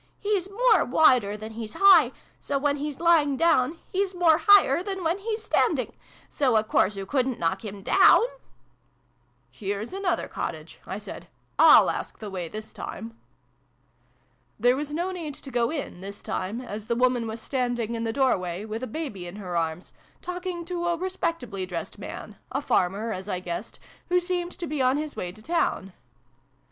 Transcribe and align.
"He's 0.19 0.49
more 0.49 0.83
wider 0.83 1.37
than 1.37 1.51
he's 1.53 1.73
high: 1.73 2.11
so, 2.39 2.57
when 2.57 2.77
he's 2.77 2.99
lying 2.99 3.37
down, 3.37 3.77
he's 3.91 4.15
more 4.15 4.39
higher 4.47 4.81
than 4.81 5.03
when 5.03 5.19
he's 5.19 5.43
standing: 5.43 5.93
so 6.27 6.55
a 6.57 6.63
course 6.63 6.97
oo 6.97 7.05
couldn't 7.05 7.37
knock 7.37 7.63
him 7.63 7.83
down!"" 7.83 8.21
Here's 9.51 9.93
another 9.93 10.27
cottage," 10.27 10.79
I 10.87 10.97
said: 10.97 11.27
"/Y/ask 11.59 12.17
the 12.17 12.31
way, 12.31 12.47
this 12.49 12.73
time." 12.73 13.15
There 14.59 14.75
was 14.75 14.91
no 14.91 15.11
need 15.11 15.35
to 15.35 15.51
go 15.51 15.69
in, 15.69 16.01
this 16.01 16.23
time, 16.23 16.61
as 16.61 16.87
the 16.87 16.95
woman 16.95 17.27
was 17.27 17.39
standing 17.39 17.93
in 17.93 18.03
the 18.03 18.11
doorway, 18.11 18.65
with 18.65 18.81
a 18.81 18.87
baby 18.87 19.27
in 19.27 19.35
her 19.35 19.55
arms, 19.55 19.93
talking 20.19 20.65
to 20.65 20.87
a 20.87 20.97
respectably 20.97 21.67
dressed 21.67 21.99
man 21.99 22.37
a 22.51 22.63
farmer, 22.63 23.13
as 23.13 23.29
I 23.29 23.39
guessed 23.39 23.77
who 24.09 24.19
seemed 24.19 24.53
to 24.53 24.65
be 24.65 24.81
on 24.81 24.97
his 24.97 25.15
way 25.15 25.31
to 25.31 25.43
the 25.43 25.47
town. 25.47 25.93